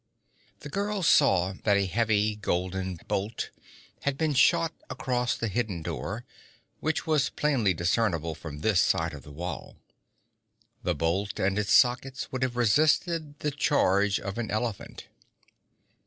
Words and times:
The 0.61 0.69
girl 0.69 1.03
saw 1.03 1.53
that 1.63 1.77
a 1.77 1.85
heavy 1.85 2.35
golden 2.35 2.95
bolt 3.07 3.51
had 4.01 4.17
been 4.17 4.33
shot 4.33 4.73
across 4.89 5.37
the 5.37 5.47
hidden 5.47 5.83
door, 5.83 6.25
which 6.79 7.05
was 7.05 7.29
plainly 7.29 7.75
discernible 7.75 8.33
from 8.33 8.61
this 8.61 8.81
side 8.81 9.13
of 9.13 9.21
the 9.21 9.29
wall. 9.31 9.77
The 10.81 10.95
bolt 10.95 11.39
and 11.39 11.59
its 11.59 11.71
sockets 11.71 12.31
would 12.31 12.41
have 12.41 12.55
resisted 12.55 13.37
the 13.41 13.51
charge 13.51 14.19
of 14.19 14.39
an 14.39 14.49
elephant. 14.49 15.05